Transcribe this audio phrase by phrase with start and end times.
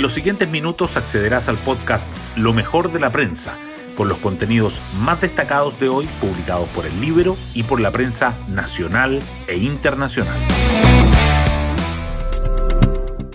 [0.00, 3.58] En los siguientes minutos accederás al podcast Lo mejor de la prensa,
[3.98, 8.34] con los contenidos más destacados de hoy publicados por el Libro y por la prensa
[8.48, 10.38] nacional e internacional.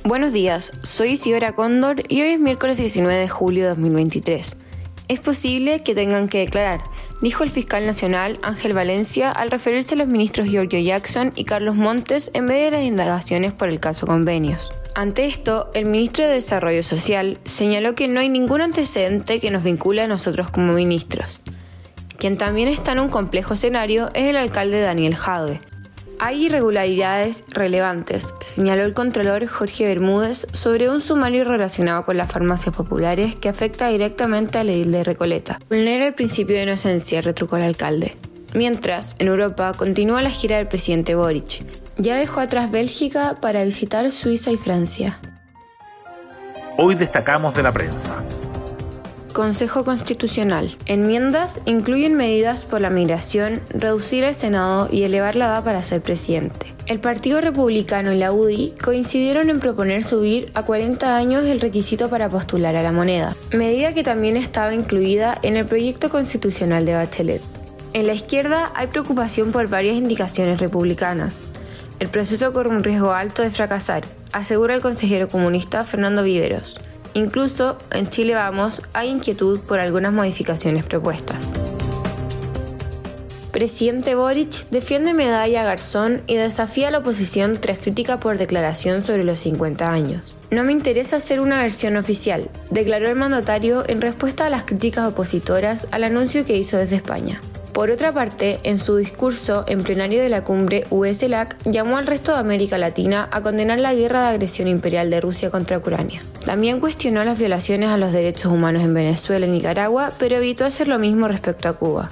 [0.05, 4.57] Buenos días, soy Isidora Cóndor y hoy es miércoles 19 de julio de 2023.
[5.07, 6.82] Es posible que tengan que declarar,
[7.21, 11.75] dijo el fiscal nacional Ángel Valencia al referirse a los ministros Giorgio Jackson y Carlos
[11.75, 14.73] Montes en medio de las indagaciones por el caso convenios.
[14.95, 19.63] Ante esto, el ministro de Desarrollo Social señaló que no hay ningún antecedente que nos
[19.63, 21.41] vincule a nosotros como ministros.
[22.18, 25.59] Quien también está en un complejo escenario es el alcalde Daniel Jadwe,
[26.18, 32.73] hay irregularidades relevantes, señaló el controlador Jorge Bermúdez sobre un sumario relacionado con las farmacias
[32.73, 35.59] populares que afecta directamente a la isla de Recoleta.
[35.70, 38.16] Vulnera el principio de inocencia, retrucó el alcalde.
[38.54, 41.84] Mientras, en Europa continúa la gira del presidente Boric.
[41.98, 45.20] Ya dejó atrás Bélgica para visitar Suiza y Francia.
[46.77, 48.21] Hoy destacamos de la prensa.
[49.32, 50.76] Consejo Constitucional.
[50.85, 56.01] Enmiendas incluyen medidas por la migración, reducir el Senado y elevar la edad para ser
[56.01, 56.73] presidente.
[56.85, 62.10] El Partido Republicano y la UDI coincidieron en proponer subir a 40 años el requisito
[62.10, 66.96] para postular a la moneda, medida que también estaba incluida en el proyecto constitucional de
[66.96, 67.41] Bachelet.
[67.94, 71.38] En la izquierda hay preocupación por varias indicaciones republicanas.
[72.00, 74.03] El proceso corre un riesgo alto de fracasar,
[74.34, 76.79] asegura el consejero comunista Fernando Viveros.
[77.13, 81.50] Incluso en Chile Vamos hay inquietud por algunas modificaciones propuestas.
[83.53, 89.01] Presidente Boric defiende medalla a Garzón y desafía a la oposición tras crítica por declaración
[89.01, 90.35] sobre los 50 años.
[90.51, 95.07] No me interesa hacer una versión oficial, declaró el mandatario en respuesta a las críticas
[95.07, 97.40] opositoras al anuncio que hizo desde España.
[97.75, 102.31] Por otra parte, en su discurso en plenario de la cumbre USLAC, llamó al resto
[102.31, 106.22] de América Latina a condenar la guerra de agresión imperial de Rusia contra Ucrania.
[106.45, 110.88] También cuestionó las violaciones a los derechos humanos en Venezuela y Nicaragua, pero evitó hacer
[110.88, 112.11] lo mismo respecto a Cuba.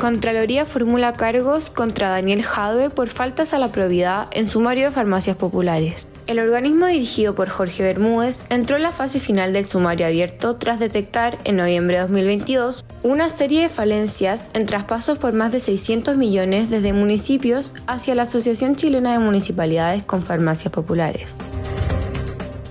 [0.00, 5.36] Contraloría formula cargos contra Daniel Jadwe por faltas a la probidad en sumario de farmacias
[5.36, 6.08] populares.
[6.30, 10.78] El organismo dirigido por Jorge Bermúdez entró en la fase final del sumario abierto tras
[10.78, 16.16] detectar en noviembre de 2022 una serie de falencias en traspasos por más de 600
[16.16, 21.36] millones desde municipios hacia la Asociación Chilena de Municipalidades con Farmacias Populares.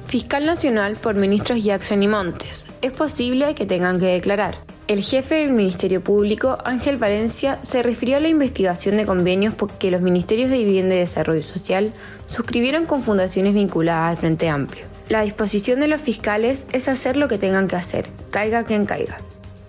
[0.06, 2.66] Fiscal Nacional por ministros Jackson y Montes.
[2.82, 4.69] Es posible que tengan que declarar.
[4.90, 9.92] El jefe del Ministerio Público, Ángel Valencia, se refirió a la investigación de convenios que
[9.92, 11.94] los Ministerios de Vivienda y Desarrollo Social
[12.26, 14.88] suscribieron con fundaciones vinculadas al Frente Amplio.
[15.08, 19.18] La disposición de los fiscales es hacer lo que tengan que hacer, caiga quien caiga.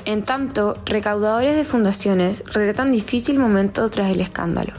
[0.06, 4.72] En tanto, recaudadores de fundaciones relatan difícil momento tras el escándalo.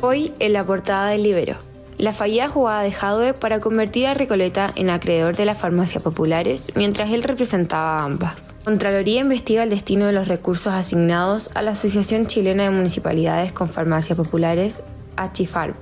[0.00, 4.72] Hoy en la portada del Libero la fallida jugada de Jadwe para convertir a Recoleta
[4.74, 8.46] en acreedor de las farmacias populares mientras él representaba a ambas.
[8.64, 13.68] Contraloría investiga el destino de los recursos asignados a la Asociación Chilena de Municipalidades con
[13.68, 14.82] Farmacias Populares,
[15.16, 15.76] ACHIFARP,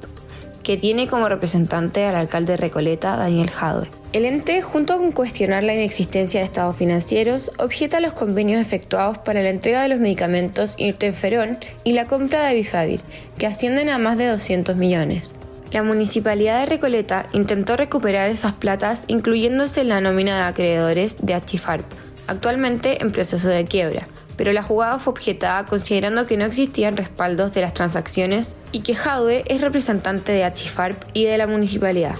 [0.62, 3.88] que tiene como representante al alcalde de Recoleta, Daniel Jadwe.
[4.12, 9.42] El ente, junto con cuestionar la inexistencia de estados financieros, objeta los convenios efectuados para
[9.42, 13.00] la entrega de los medicamentos Interferón y la compra de Bifavir,
[13.38, 15.34] que ascienden a más de 200 millones.
[15.72, 21.32] La municipalidad de Recoleta intentó recuperar esas platas incluyéndose en la nómina de acreedores de
[21.32, 21.86] Achifarp,
[22.26, 24.06] actualmente en proceso de quiebra,
[24.36, 28.94] pero la jugada fue objetada considerando que no existían respaldos de las transacciones y que
[28.94, 32.16] Jadwe es representante de Achifarp y de la municipalidad.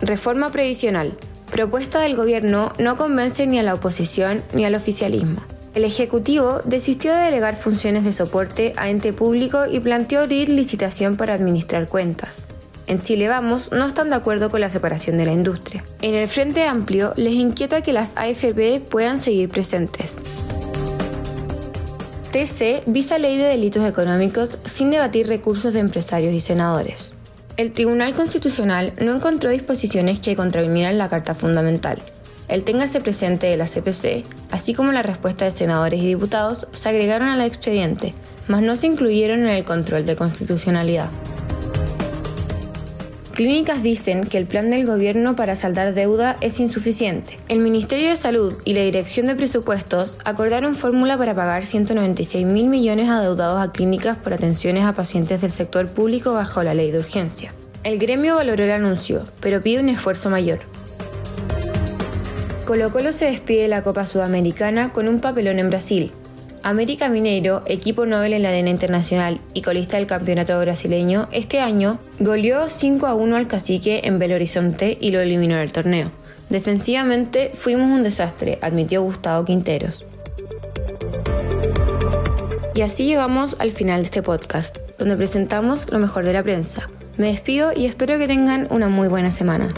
[0.00, 1.12] Reforma previsional.
[1.50, 5.42] Propuesta del gobierno no convence ni a la oposición ni al oficialismo.
[5.78, 11.16] El Ejecutivo desistió de delegar funciones de soporte a ente público y planteó abrir licitación
[11.16, 12.42] para administrar cuentas.
[12.88, 15.84] En Chile Vamos no están de acuerdo con la separación de la industria.
[16.02, 20.18] En el Frente Amplio les inquieta que las AFP puedan seguir presentes.
[22.32, 27.12] TC visa ley de delitos económicos sin debatir recursos de empresarios y senadores.
[27.56, 32.02] El Tribunal Constitucional no encontró disposiciones que contravinieran la Carta Fundamental,
[32.48, 36.88] el téngase presente de la CPC, así como la respuesta de senadores y diputados, se
[36.88, 38.14] agregaron al expediente,
[38.48, 41.10] mas no se incluyeron en el control de constitucionalidad.
[43.38, 47.38] Clínicas dicen que el plan del gobierno para saldar deuda es insuficiente.
[47.48, 52.66] El Ministerio de Salud y la Dirección de Presupuestos acordaron fórmula para pagar 196 mil
[52.66, 56.98] millones adeudados a clínicas por atenciones a pacientes del sector público bajo la ley de
[56.98, 57.54] urgencia.
[57.84, 60.58] El gremio valoró el anuncio, pero pide un esfuerzo mayor.
[62.68, 66.12] Colo Colo se despide de la Copa Sudamericana con un papelón en Brasil.
[66.62, 71.98] América Mineiro, equipo Nobel en la arena internacional y colista del campeonato brasileño, este año
[72.18, 76.10] goleó 5 a 1 al cacique en Belo Horizonte y lo eliminó del torneo.
[76.50, 80.04] Defensivamente fuimos un desastre, admitió Gustavo Quinteros.
[82.74, 86.90] Y así llegamos al final de este podcast, donde presentamos lo mejor de la prensa.
[87.16, 89.72] Me despido y espero que tengan una muy buena semana.